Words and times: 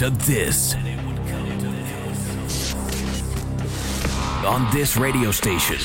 to 0.00 0.08
this. 0.08 0.74
On 4.46 4.66
this 4.72 4.96
radio 4.96 5.30
station, 5.30 5.76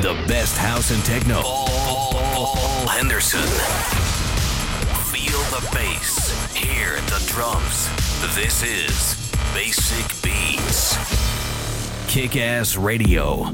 the 0.00 0.14
best 0.26 0.56
house 0.56 0.90
and 0.90 1.04
techno. 1.04 1.42
Paul 1.42 2.88
Henderson. 2.88 3.46
Feel 5.12 5.38
the 5.50 5.68
bass, 5.74 6.54
hear 6.56 6.96
the 6.96 7.22
drums. 7.30 7.90
This 8.34 8.62
is 8.62 9.30
Basic 9.52 10.22
Beats. 10.22 10.96
Kick 12.10 12.38
Ass 12.38 12.78
Radio. 12.78 13.52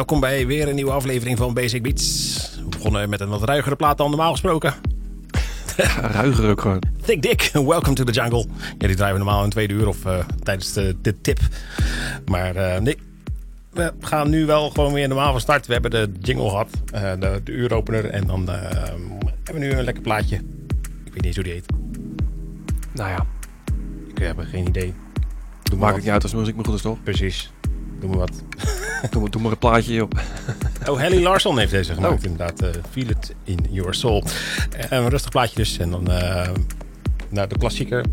Welkom 0.00 0.20
bij 0.20 0.46
weer 0.46 0.68
een 0.68 0.74
nieuwe 0.74 0.90
aflevering 0.90 1.38
van 1.38 1.54
Basic 1.54 1.82
Beats. 1.82 2.60
We 2.62 2.68
begonnen 2.68 3.08
met 3.08 3.20
een 3.20 3.28
wat 3.28 3.42
ruigere 3.42 3.76
plaat 3.76 3.98
dan 3.98 4.08
normaal 4.08 4.30
gesproken. 4.30 4.74
Ruiger 6.00 6.50
ook 6.50 6.60
gewoon. 6.60 6.82
Thick 7.02 7.22
Dick, 7.22 7.50
Welcome 7.52 7.92
to 7.92 8.04
the 8.04 8.12
Jungle. 8.12 8.46
Ja, 8.78 8.86
die 8.86 8.96
draaien 8.96 9.16
we 9.18 9.24
normaal 9.24 9.44
in 9.44 9.50
tweede 9.50 9.74
uur 9.74 9.88
of 9.88 10.04
uh, 10.04 10.18
tijdens 10.42 10.72
de, 10.72 10.96
de 11.02 11.20
tip. 11.20 11.38
Maar 12.26 12.56
uh, 12.56 12.78
nee, 12.78 12.98
we 13.70 13.92
gaan 14.00 14.30
nu 14.30 14.46
wel 14.46 14.70
gewoon 14.70 14.92
weer 14.92 15.08
normaal 15.08 15.30
van 15.30 15.40
start. 15.40 15.66
We 15.66 15.72
hebben 15.72 15.90
de 15.90 16.12
jingle 16.20 16.48
gehad, 16.48 16.68
uh, 16.94 17.12
de, 17.18 17.40
de 17.44 17.52
uuropener. 17.52 18.04
En 18.04 18.26
dan 18.26 18.48
hebben 18.48 19.04
we 19.52 19.58
nu 19.58 19.70
een 19.70 19.84
lekker 19.84 20.02
plaatje. 20.02 20.36
Ik 21.04 21.12
weet 21.12 21.14
niet 21.14 21.24
eens 21.24 21.34
hoe 21.34 21.44
die 21.44 21.52
heet. 21.52 21.66
Nou 22.92 23.10
ja. 23.10 23.26
Ik 24.08 24.18
heb 24.18 24.38
geen 24.38 24.66
idee. 24.66 24.94
Doe 25.62 25.78
Maakt 25.78 25.94
het 25.94 26.04
niet 26.04 26.12
uit 26.12 26.22
als 26.22 26.34
muziek 26.34 26.56
maar 26.56 26.64
goed 26.64 26.74
is, 26.74 26.82
toch? 26.82 27.02
Precies. 27.02 27.50
Doe 28.00 28.08
maar 28.08 28.18
wat. 28.18 28.42
doe, 29.10 29.30
doe 29.30 29.42
maar 29.42 29.50
een 29.50 29.58
plaatje 29.58 30.02
op. 30.02 30.20
oh, 30.88 30.98
Haley 30.98 31.20
Larson 31.20 31.58
heeft 31.58 31.70
deze 31.70 31.94
gemaakt 31.94 32.18
oh. 32.18 32.30
inderdaad. 32.30 32.62
Uh, 32.62 32.68
Feel 32.90 33.08
It 33.08 33.34
In 33.44 33.66
Your 33.70 33.94
Soul. 33.94 34.24
Uh, 34.76 34.84
een 34.90 35.08
rustig 35.08 35.30
plaatje 35.30 35.56
dus. 35.56 35.78
En 35.78 35.90
dan 35.90 36.10
uh, 36.10 36.48
nou, 37.28 37.48
de 37.48 37.58
klassieker. 37.58 38.04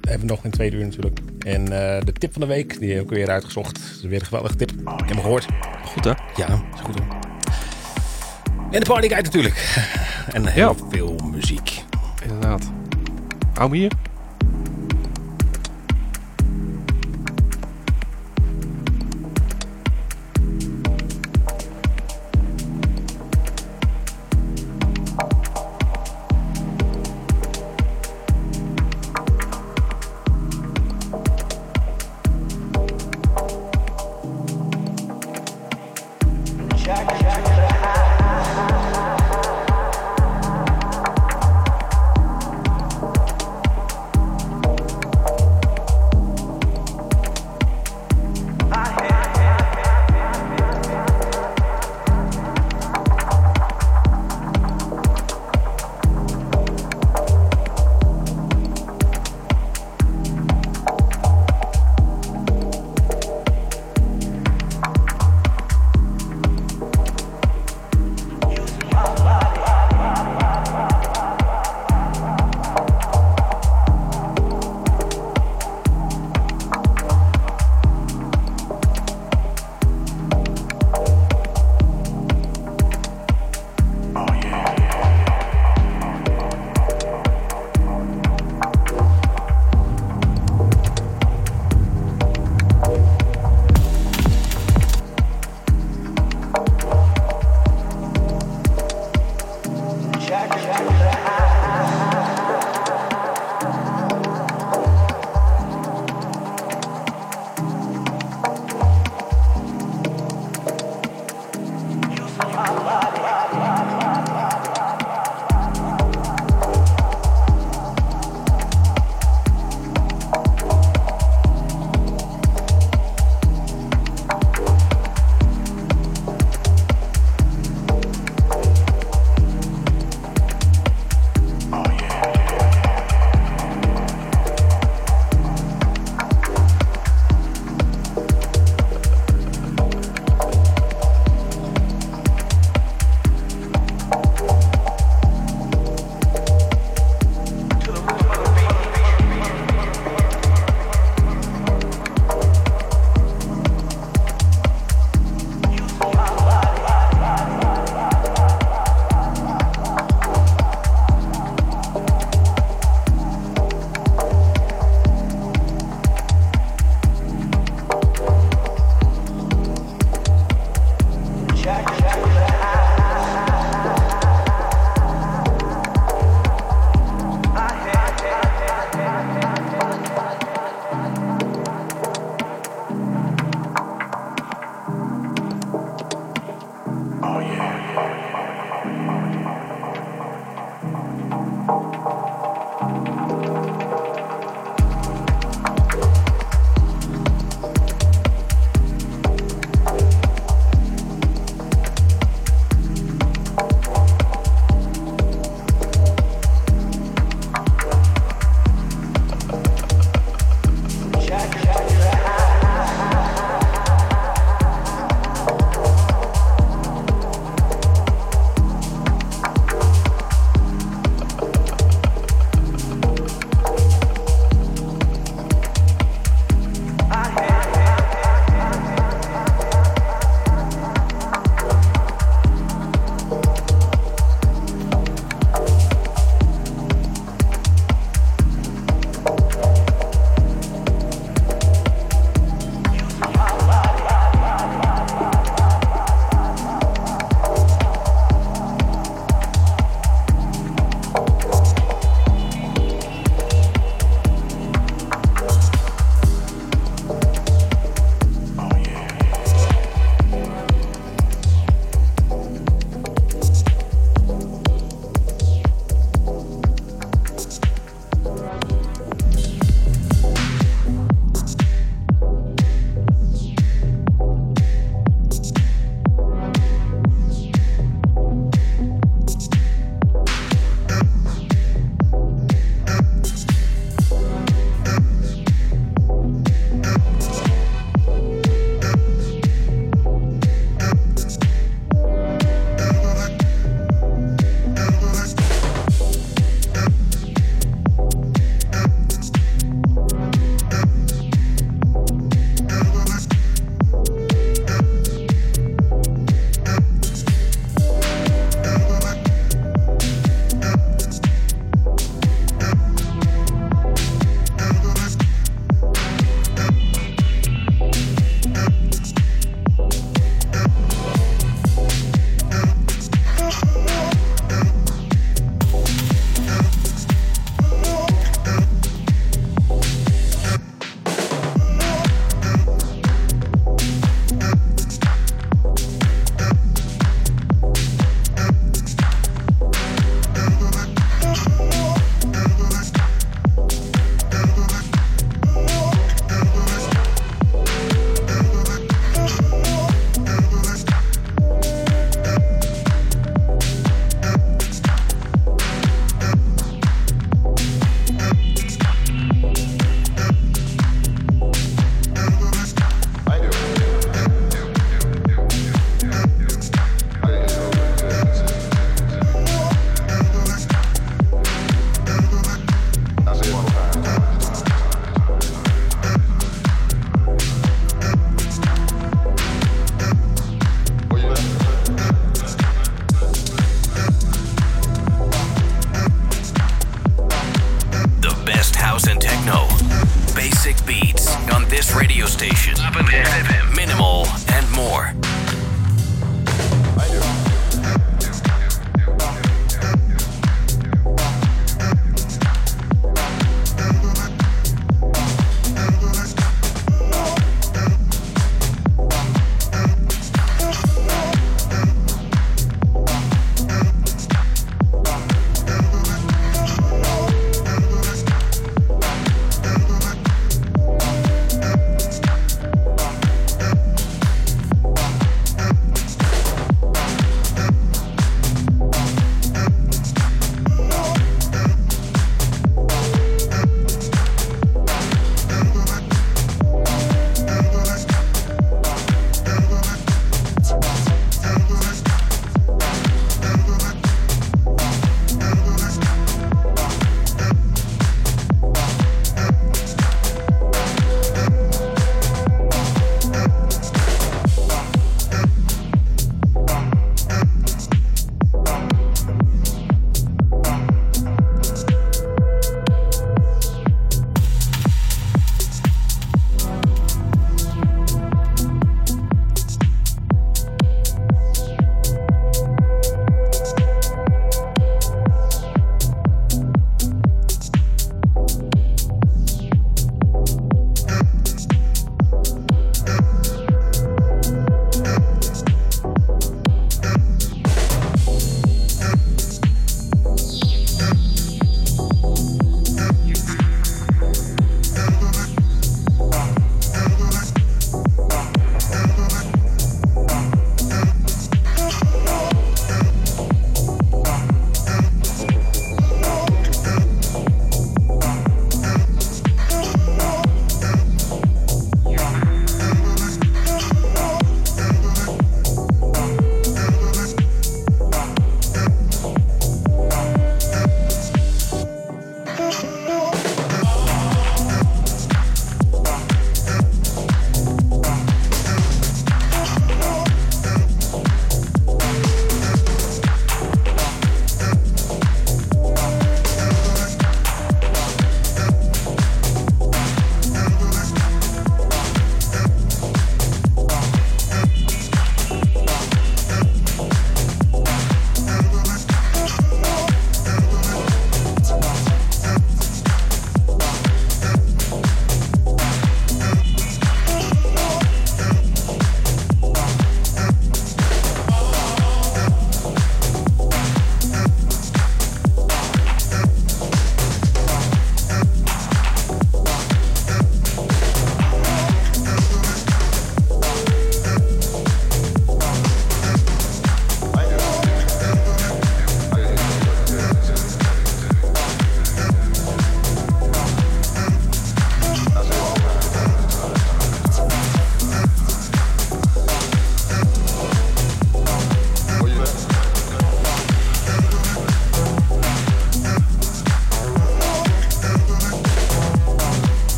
Hebben 0.00 0.26
we 0.28 0.34
nog 0.34 0.44
in 0.44 0.50
tweede 0.50 0.76
uur 0.76 0.84
natuurlijk. 0.84 1.18
En 1.38 1.64
de 2.04 2.12
tip 2.12 2.32
van 2.32 2.40
de 2.40 2.46
week, 2.46 2.78
die 2.78 2.92
heb 2.92 3.02
ik 3.02 3.10
weer 3.10 3.30
uitgezocht. 3.30 3.74
Dat 3.74 3.96
is 3.96 4.02
weer 4.02 4.20
een 4.20 4.26
geweldige 4.26 4.56
tip. 4.56 4.70
Ik 4.70 4.86
heb 4.86 5.08
hem 5.08 5.20
gehoord. 5.20 5.46
Goed 5.84 6.04
hè? 6.04 6.12
Ja, 6.36 6.62
is 6.74 6.80
goed 6.80 6.98
hoor. 6.98 7.18
En 8.70 8.80
de 8.80 8.86
partyguide 8.86 9.28
natuurlijk. 9.28 9.76
en 10.32 10.46
heel 10.46 10.76
ja. 10.78 10.88
veel 10.90 11.16
muziek. 11.32 11.82
Inderdaad. 12.22 12.70
Hou 13.54 13.70
me 13.70 13.76
hier. 13.76 13.92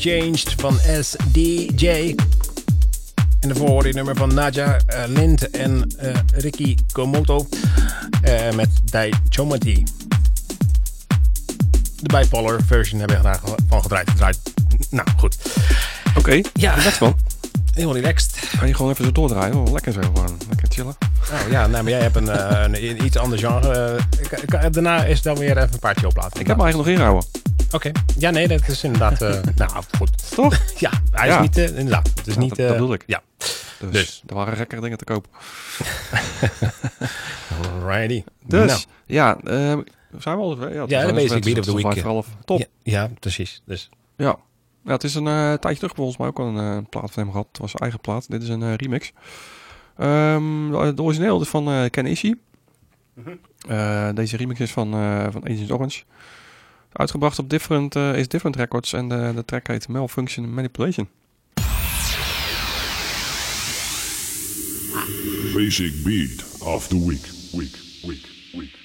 Changed 0.00 0.54
van 0.56 0.78
SDJ. 1.00 2.14
En 3.40 3.48
de 3.48 3.58
hoorde 3.58 3.88
je 3.88 3.94
nummer 3.94 4.16
van 4.16 4.34
Naja 4.34 4.80
uh, 4.88 5.02
Lind 5.06 5.50
en 5.50 5.90
uh, 6.02 6.10
Ricky 6.32 6.76
Komoto 6.92 7.46
uh, 8.24 8.52
met 8.52 8.68
Dai 8.84 9.12
Chomati. 9.28 9.84
De 12.02 12.18
bipolar 12.18 12.60
version 12.66 12.98
hebben 12.98 13.22
we 13.22 13.38
van 13.68 13.82
gedraaid. 13.82 14.10
gedraaid. 14.10 14.38
Nou, 14.90 15.08
goed. 15.16 15.36
Oké, 16.08 16.18
okay, 16.18 16.44
ja. 16.52 16.74
relaxed 16.74 17.00
man. 17.00 17.16
Heel 17.74 17.94
relaxed. 17.94 18.38
Kan 18.58 18.68
je 18.68 18.74
gewoon 18.74 18.90
even 18.90 19.04
zo 19.04 19.12
doordraaien? 19.12 19.54
Oh, 19.54 19.72
lekker 19.72 19.92
zo, 19.92 20.00
gewoon. 20.00 20.38
Lekker 20.48 20.68
chillen. 20.70 20.96
Oh 21.32 21.50
ja, 21.50 21.66
nou, 21.66 21.82
maar 21.82 21.92
jij 21.92 22.00
hebt 22.00 22.16
een, 22.16 22.28
een 22.84 23.04
iets 23.04 23.16
ander 23.16 23.38
genre. 23.38 23.98
Uh, 24.50 24.64
daarna 24.70 25.04
is 25.04 25.22
dan 25.22 25.36
weer 25.36 25.56
even 25.56 25.72
een 25.72 25.78
paardje 25.78 26.06
oplaten. 26.06 26.40
Ik 26.40 26.46
heb 26.46 26.56
me 26.56 26.62
eigenlijk 26.62 26.90
nog 26.90 26.98
inhouden. 26.98 27.39
Oké. 27.72 27.88
Okay. 27.88 28.02
Ja, 28.18 28.30
nee, 28.30 28.48
dat 28.48 28.68
is 28.68 28.84
inderdaad... 28.84 29.22
Uh, 29.22 29.42
nou, 29.56 29.70
goed. 29.98 30.34
Toch? 30.34 30.56
ja, 30.78 30.90
hij 31.10 31.28
is 31.28 31.34
ja. 31.34 31.40
niet... 31.40 31.56
inderdaad. 31.56 32.08
Het 32.14 32.26
is 32.26 32.34
ja, 32.34 32.40
niet... 32.40 32.48
dat, 32.48 32.58
dat 32.58 32.72
bedoel 32.72 32.92
ik. 32.92 33.02
Ja. 33.06 33.22
Dus, 33.80 33.90
dus. 33.90 34.22
er 34.26 34.34
waren 34.34 34.56
gekkere 34.56 34.80
dingen 34.80 34.98
te 34.98 35.04
kopen. 35.04 35.30
Alrighty. 37.62 38.24
Dus, 38.46 38.66
nou. 38.66 38.80
ja, 39.06 39.38
uh, 39.44 39.78
zijn 40.18 40.36
we 40.36 40.42
al? 40.42 40.68
Ja, 40.68 40.84
ja 40.86 41.06
de 41.06 41.12
basic 41.12 41.44
beat 41.44 41.58
of 41.58 41.64
the 41.64 41.74
week. 41.74 41.98
Half. 41.98 42.26
Top. 42.44 42.58
Ja, 42.58 42.66
ja, 42.82 43.10
precies. 43.20 43.62
Dus. 43.64 43.88
Ja. 44.16 44.36
ja, 44.84 44.92
het 44.92 45.04
is 45.04 45.14
een 45.14 45.26
uh, 45.26 45.52
tijdje 45.52 45.78
terug 45.78 45.94
volgens 45.94 46.16
mij 46.16 46.26
ook 46.26 46.38
al 46.38 46.46
een 46.46 46.76
uh, 46.76 46.88
plaat 46.88 47.10
van 47.10 47.22
hem 47.22 47.32
gehad. 47.32 47.46
Het 47.48 47.58
was 47.58 47.70
zijn 47.70 47.82
eigen 47.82 48.00
plaat. 48.00 48.30
Dit 48.30 48.42
is 48.42 48.48
een 48.48 48.76
remix. 48.76 49.12
Um, 49.98 50.70
de 50.70 51.02
origineel 51.02 51.40
is 51.40 51.48
van 51.48 51.90
Ken 51.90 52.06
Ishii. 52.06 52.40
Mm 53.14 53.24
-hmm. 53.24 54.14
deze 54.14 54.36
remix 54.36 54.60
is 54.60 54.72
van, 54.72 54.90
van 55.32 55.44
Agent 55.44 55.72
Orange. 55.72 56.02
Uitgebracht 56.92 57.38
op 57.38 57.50
different, 57.50 57.96
is 57.96 58.28
Different 58.28 58.56
Records 58.56 58.92
en 58.92 59.08
de, 59.08 59.32
de 59.34 59.44
track 59.44 59.66
heet 59.66 59.88
Malfunction 59.88 60.54
Manipulation. 60.54 61.08
Basic 65.54 66.02
beat 66.04 66.58
of 66.60 66.88
the 66.88 67.06
week, 67.06 67.30
week, 67.52 67.76
week, 68.02 68.26
week. 68.52 68.79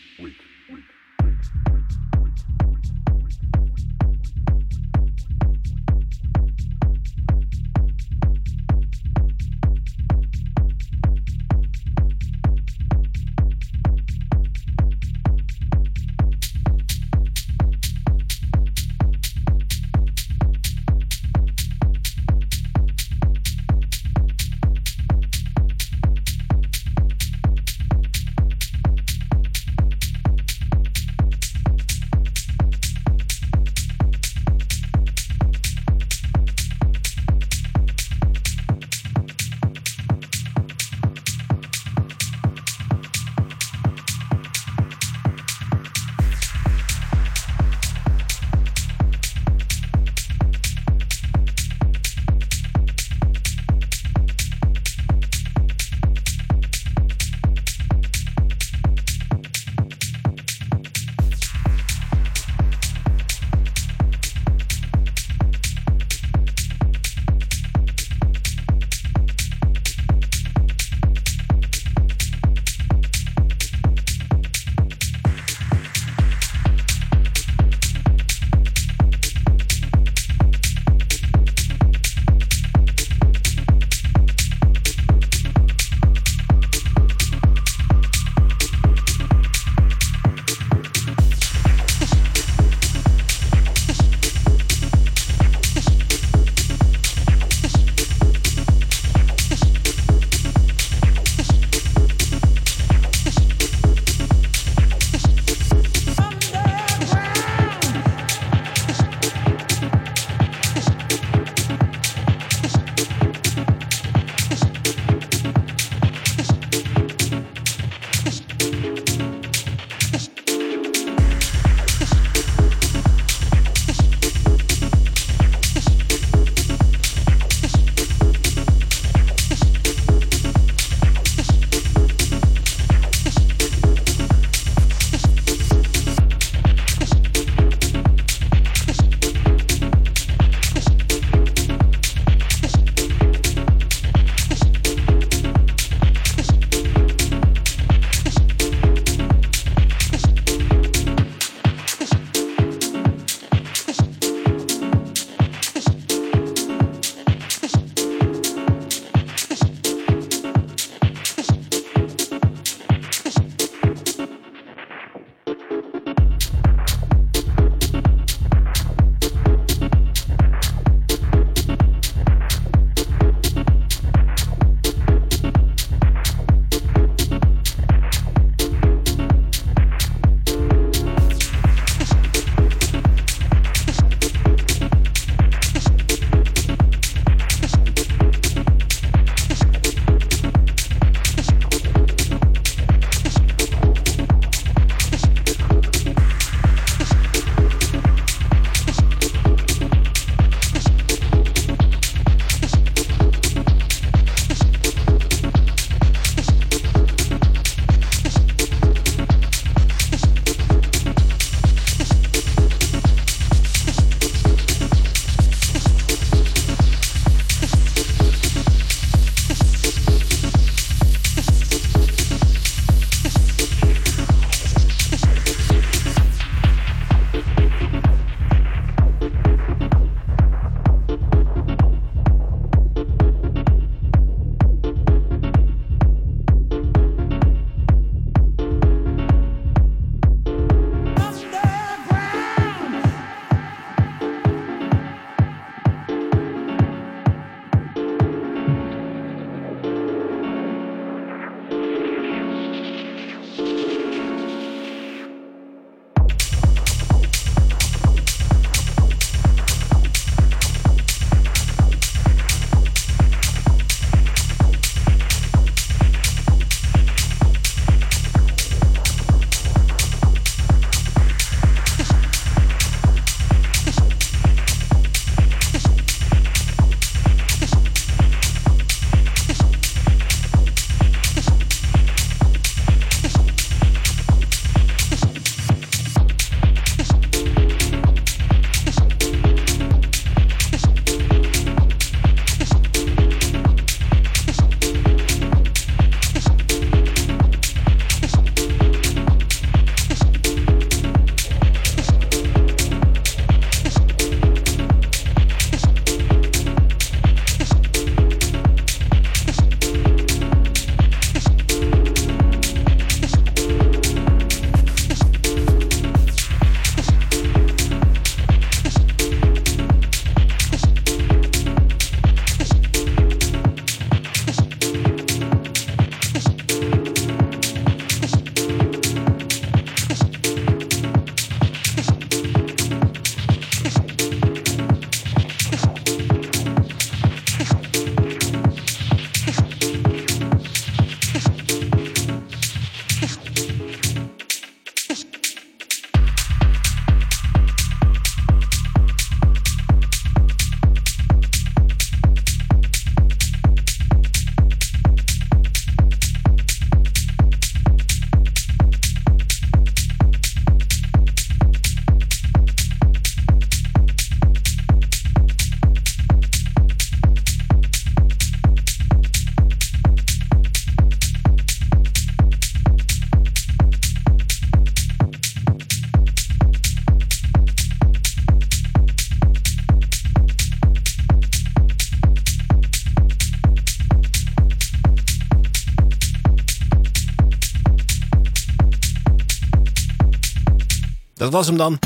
Was 391.56 391.68
hem 391.68 391.78
dan. 391.78 392.00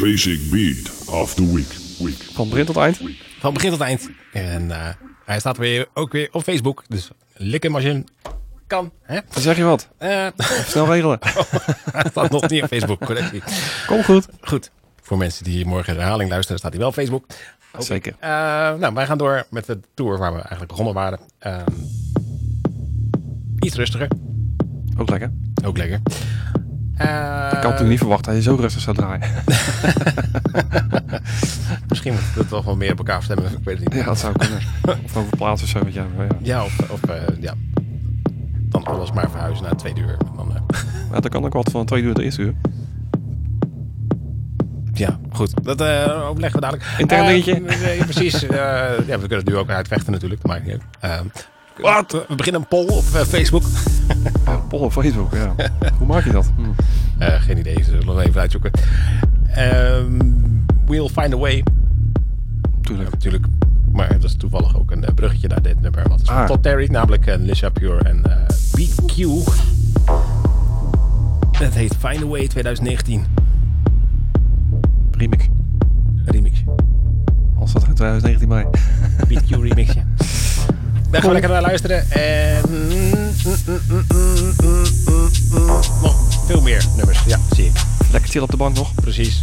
Basic 0.00 0.50
Beat 0.50 1.08
of 1.08 1.34
the 1.34 1.54
Week. 1.54 1.76
Week. 1.98 2.30
Van 2.32 2.48
begin 2.48 2.64
tot 2.64 2.76
eind. 2.76 3.00
Van 3.38 3.52
begin 3.52 3.70
tot 3.70 3.80
eind. 3.80 4.10
En 4.32 4.70
eh, 4.70 4.88
hij 5.24 5.38
staat 5.38 5.56
weer, 5.56 5.88
ook 5.94 6.12
weer 6.12 6.28
op 6.32 6.42
Facebook. 6.42 6.84
Dus 6.88 7.10
lik 7.32 7.62
hem 7.62 7.74
als 7.74 7.84
je 7.84 7.88
hem 7.88 8.04
kan. 8.66 8.92
Hè? 9.02 9.18
Dan 9.32 9.42
zeg 9.42 9.56
je 9.56 9.62
wat. 9.62 9.88
Eh, 9.98 10.26
Snel 10.66 10.86
regelen. 10.86 11.18
hij 11.92 12.10
staat 12.10 12.30
nog 12.30 12.48
niet 12.48 12.62
op 12.62 12.68
Facebook. 12.68 13.04
Correctie. 13.04 13.42
Kom 13.86 14.02
goed. 14.02 14.26
Goed. 14.40 14.70
Voor 15.02 15.16
mensen 15.16 15.44
die 15.44 15.66
morgen 15.66 15.94
de 15.94 16.00
herhaling 16.00 16.30
luisteren, 16.30 16.58
staat 16.58 16.70
hij 16.70 16.80
wel 16.80 16.88
op 16.88 16.94
Facebook. 16.94 17.26
Zeker. 17.78 18.14
Eh, 18.20 18.28
nou, 18.74 18.94
wij 18.94 19.06
gaan 19.06 19.18
door 19.18 19.46
met 19.50 19.66
de 19.66 19.80
tour 19.94 20.18
waar 20.18 20.32
we 20.32 20.38
eigenlijk 20.38 20.68
begonnen 20.68 20.94
waren. 20.94 21.18
Ehm, 21.38 21.70
iets 23.60 23.76
rustiger. 23.76 24.08
Ook 24.96 25.10
lekker. 25.10 25.30
Ook 25.64 25.76
lekker. 25.76 26.00
Eh, 26.96 27.06
Ik 27.06 27.52
had 27.52 27.62
natuurlijk 27.62 27.88
niet 27.88 27.98
verwacht 27.98 28.24
dat 28.24 28.34
je 28.34 28.42
zo 28.42 28.54
rustig 28.60 28.82
zou 28.82 28.96
draaien. 28.96 29.28
Misschien 31.88 32.12
moet 32.12 32.34
het 32.34 32.48
toch 32.48 32.64
wel 32.64 32.76
meer 32.76 32.92
op 32.92 32.98
elkaar 32.98 33.22
stemmen. 33.22 33.44
Ik 33.52 33.58
weet 33.64 33.78
het 33.78 33.88
niet. 33.88 33.98
Ja, 33.98 34.04
dat 34.04 34.18
zou 34.18 34.38
kunnen. 34.38 34.58
Of 35.04 35.16
over 35.16 35.36
plaats 35.36 35.62
of 35.62 35.68
zo. 35.68 35.80
Maar 35.82 35.92
ja. 35.92 36.06
Ja, 36.42 36.64
of, 36.64 36.90
of 36.90 37.02
eh, 37.02 37.22
ja. 37.40 37.54
Dan 38.68 38.84
alles 38.84 39.12
maar 39.12 39.30
verhuizen 39.30 39.64
naar 39.64 39.76
twee 39.76 39.92
uur. 39.98 40.16
Dan, 40.36 40.54
eh, 40.54 40.60
Maar 41.10 41.20
dat 41.20 41.30
kan 41.30 41.44
ook 41.44 41.52
wat 41.52 41.70
van 41.70 41.86
twee 41.86 42.02
uur 42.02 42.14
tot 42.14 42.22
eerste 42.24 42.42
uur. 42.42 42.54
ja, 44.94 45.18
goed. 45.32 45.64
Dat 45.64 45.80
eh, 45.80 46.26
overleggen 46.28 46.60
we 46.60 46.66
dadelijk. 46.66 46.94
Intern 46.98 47.20
Eh, 47.22 47.28
dingetje. 47.28 47.60
nee, 47.60 48.04
precies. 48.04 48.42
eh, 48.46 48.56
ja, 49.06 49.06
we 49.06 49.18
kunnen 49.18 49.38
het 49.38 49.48
nu 49.48 49.56
ook 49.56 49.70
uitvechten 49.70 50.12
natuurlijk. 50.12 50.42
Dat 50.42 50.50
maakt 50.50 50.66
niet 50.66 50.78
uit. 51.00 51.48
Wat? 51.80 52.12
We 52.28 52.34
beginnen 52.36 52.60
een 52.60 52.68
poll 52.68 52.86
op 52.86 53.04
eh, 53.14 53.20
Facebook. 53.20 53.62
Ja, 54.46 54.56
Pol 54.56 54.78
op 54.80 54.92
Facebook, 54.92 55.34
ja. 55.34 55.54
Hoe 55.98 56.06
maak 56.06 56.24
je 56.24 56.32
dat? 56.32 56.50
Hm. 56.56 56.62
Eh, 57.22 57.40
geen 57.42 57.58
idee, 57.58 57.74
ze 57.82 57.90
zullen 58.00 58.16
we 58.16 58.22
even 58.22 58.40
uitzoeken. 58.40 58.70
Ehm, 59.46 60.18
we'll 60.86 61.08
find 61.08 61.34
a 61.34 61.36
way. 61.36 61.56
Ja, 61.56 61.62
Tuurlijk. 62.80 63.10
natuurlijk. 63.10 63.46
Maar 63.92 64.08
dat 64.12 64.24
is 64.24 64.36
toevallig 64.36 64.78
ook 64.78 64.90
een 64.90 65.04
eh, 65.04 65.14
bruggetje 65.14 65.48
naar 65.48 65.62
dit 65.62 65.80
nummer. 65.80 66.08
Wat 66.08 66.20
is 66.20 66.28
Ah. 66.28 66.46
Todd 66.46 66.62
Terry, 66.62 66.88
namelijk 66.90 67.26
uh, 67.26 67.34
Lisha 67.38 67.68
Pure 67.68 67.98
en 68.02 68.24
eh, 68.24 68.36
BQ. 68.78 69.26
Het 71.58 71.74
heet 71.74 71.94
Find 71.98 72.22
a 72.22 72.26
Way 72.26 72.46
2019. 72.48 73.24
Remix. 75.10 75.44
Remix. 76.24 76.62
Als 77.58 77.72
dat 77.72 77.86
uit 77.86 77.96
2019 77.96 78.48
bij. 78.48 78.66
BQ 79.28 79.48
remixje. 79.62 80.02
Daar 81.16 81.24
gaan 81.24 81.34
we 81.34 81.40
lekker 81.40 81.60
naar 81.60 81.68
luisteren. 81.70 82.10
En 82.10 82.62
nog 86.02 86.16
veel 86.46 86.60
meer 86.60 86.84
nummers. 86.96 87.18
Ja, 87.26 87.38
zie 87.54 87.64
ik. 87.64 87.72
Lekker 88.12 88.30
chill 88.30 88.40
op 88.42 88.50
de 88.50 88.56
bank 88.56 88.76
nog. 88.76 88.94
Precies. 88.94 89.42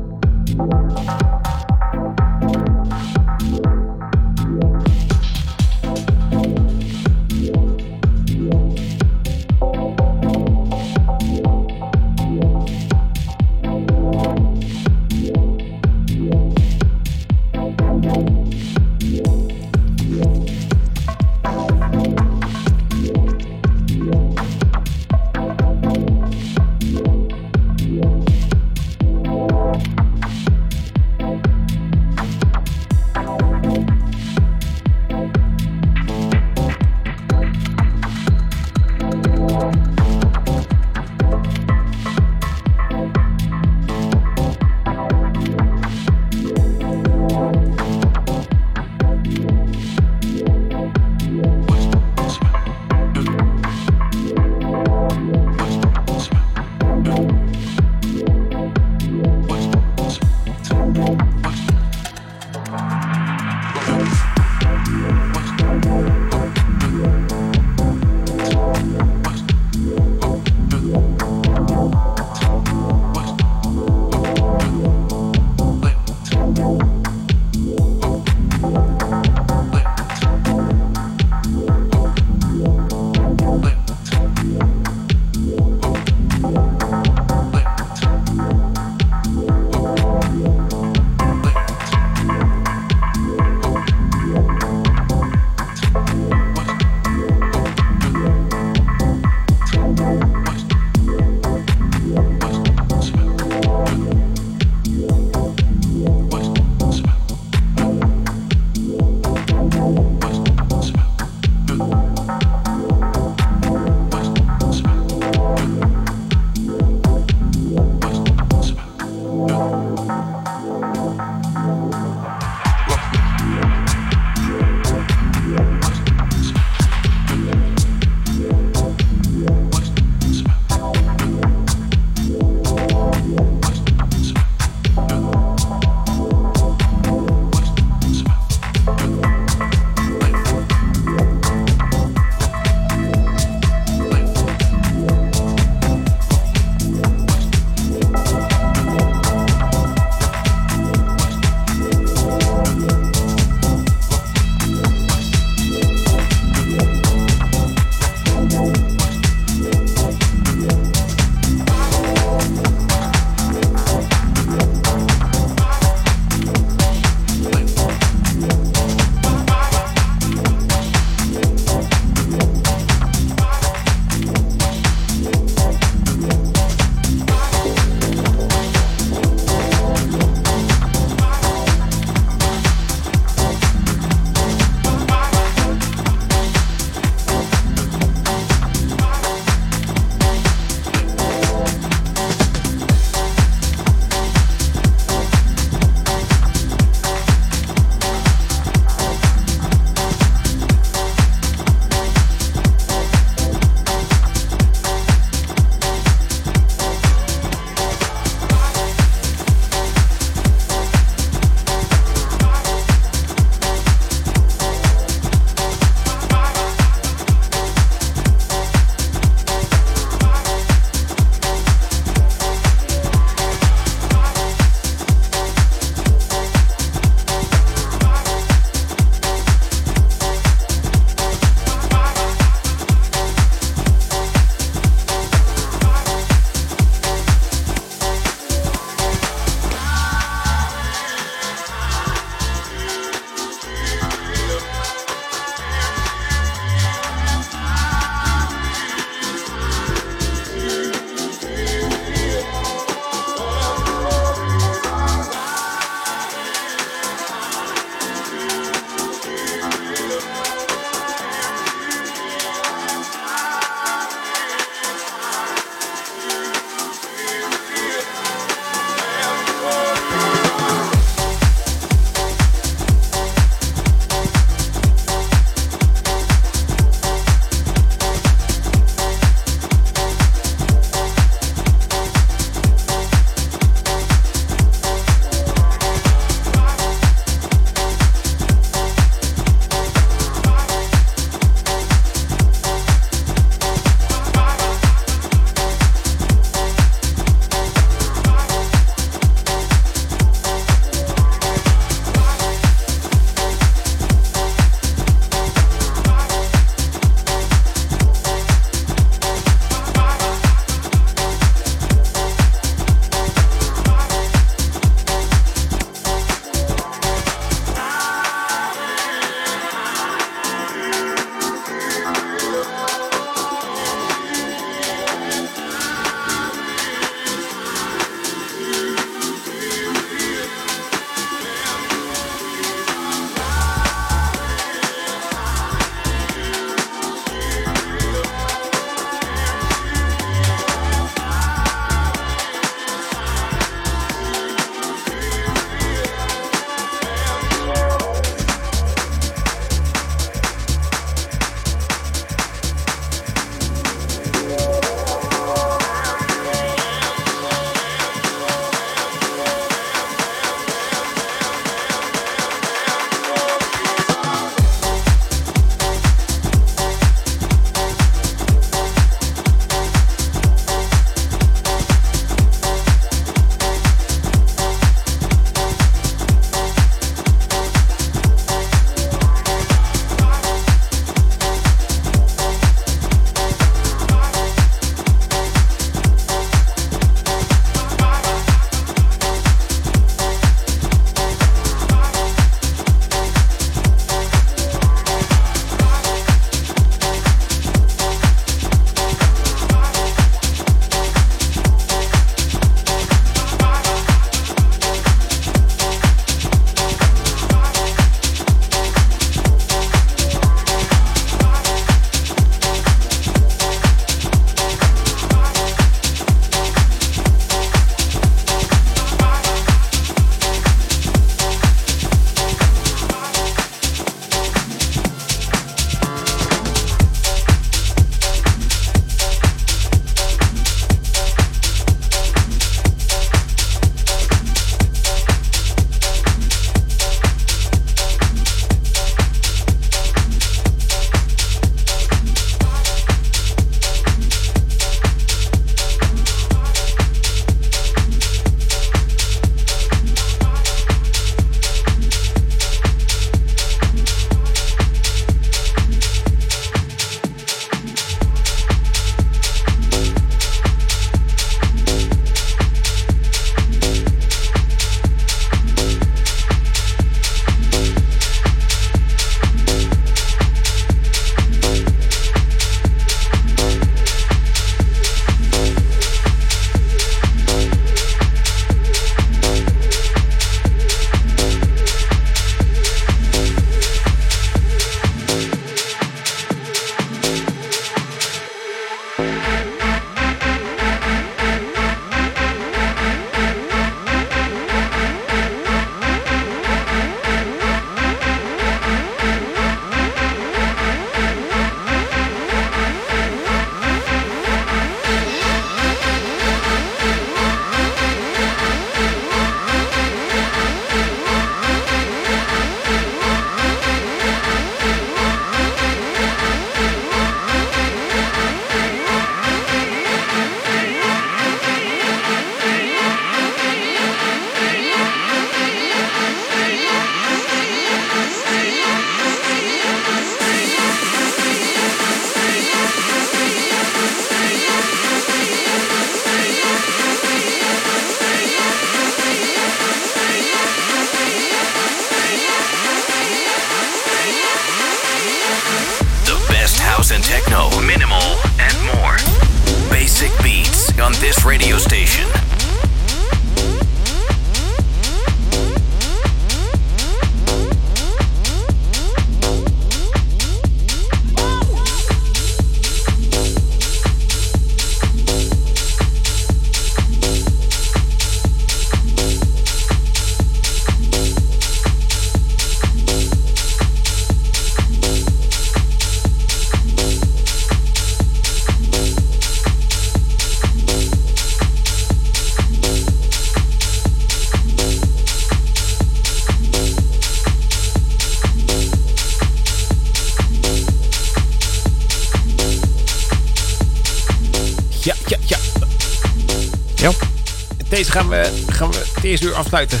Gaan 598.12 598.28
we, 598.28 598.62
gaan 598.66 598.90
we 598.90 598.96
het 599.14 599.24
eerste 599.24 599.46
uur 599.46 599.54
afsluiten. 599.54 600.00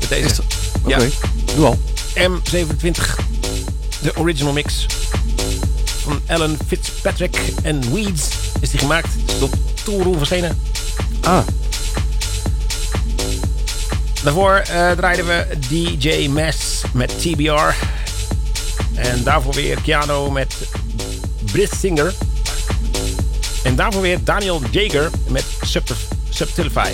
Met 0.00 0.08
deze. 0.08 0.42
Oké, 0.84 0.96
Ja. 0.96 1.08
doe 1.54 1.64
al. 1.66 1.78
M27. 2.14 3.18
De 4.02 4.16
original 4.16 4.52
mix. 4.52 4.86
Van 6.02 6.20
Alan 6.26 6.56
Fitzpatrick 6.66 7.36
en 7.62 7.92
Weeds 7.94 8.28
is 8.60 8.70
die 8.70 8.80
gemaakt. 8.80 9.08
Is 9.36 9.42
op 9.42 9.54
Toolroom 9.84 10.16
verschenen. 10.16 10.58
Ah, 11.22 11.38
Daarvoor 14.22 14.54
eh, 14.54 14.90
draaiden 14.90 15.26
we 15.26 15.46
DJ 15.68 16.28
Mess 16.28 16.80
met 16.92 17.20
TBR. 17.20 17.74
En 18.94 19.22
daarvoor 19.24 19.54
weer 19.54 19.78
Keanu 19.82 20.30
met 20.30 20.54
Singer. 21.80 22.14
En 23.62 23.74
daarvoor 23.76 24.02
weer 24.02 24.24
Daniel 24.24 24.62
Jager 24.70 25.10
met 25.28 25.44
Subtil- 25.62 25.96
Subtilify. 26.36 26.92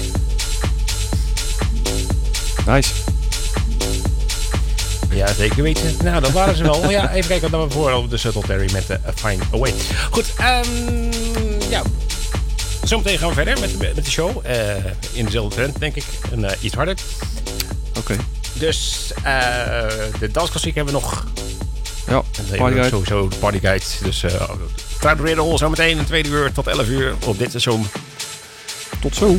nice. 2.67 2.91
Ja, 5.11 5.33
zeker 5.33 5.63
weten. 5.63 5.97
Nou, 6.03 6.21
dat 6.21 6.31
waren 6.31 6.57
ze 6.57 6.63
wel. 6.63 6.91
Ja, 6.91 7.13
even 7.13 7.29
kijken 7.29 7.51
wat 7.51 7.69
we 7.69 7.73
voor 7.73 8.09
de 8.09 8.17
Subtle 8.17 8.43
Terry 8.43 8.73
met 8.73 8.87
de 8.87 9.01
Fine 9.15 9.43
Away. 9.53 9.75
Goed, 10.11 10.33
ehm 10.37 11.11
ja. 11.71 11.83
Zometeen 12.85 13.19
gaan 13.19 13.29
we 13.29 13.35
verder 13.35 13.61
met, 13.61 13.79
met 13.79 14.05
de 14.05 14.11
show. 14.11 14.41
Eh, 14.43 14.75
in 15.13 15.25
dezelfde 15.25 15.55
trend, 15.55 15.79
denk 15.79 15.97
ik. 15.97 16.05
En 16.33 16.45
eh, 16.45 16.57
iets 16.61 16.75
harder. 16.75 16.97
Oké. 17.99 18.17
Dus 18.53 19.11
eh, 19.23 19.25
de 20.19 20.31
dansklassiek 20.33 20.75
hebben 20.75 20.95
we 20.95 21.01
nog. 21.01 21.27
Ja, 22.07 22.23
party 22.57 22.75
guide. 22.75 22.89
Sowieso 22.89 23.29
de 23.29 23.37
partyguide. 23.37 23.85
Dus 24.03 24.23
uh, 24.23 24.31
Truid 25.01 25.21
Riddle 25.21 25.59
zometeen 25.59 25.99
een 25.99 26.05
tweede 26.05 26.29
uur 26.29 26.53
tot 26.53 26.67
11 26.67 26.89
uur 26.89 27.15
op 27.27 27.39
dit 27.39 27.49
station. 27.49 27.87
Tot 29.03 29.15
zo. 29.15 29.37